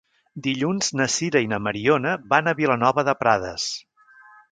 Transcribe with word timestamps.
Dilluns 0.45 0.87
na 1.01 1.05
Sira 1.15 1.43
i 1.45 1.49
na 1.51 1.59
Mariona 1.65 2.13
van 2.31 2.49
a 2.49 2.55
Vilanova 2.61 3.05
de 3.11 3.15
Prades. 3.21 3.67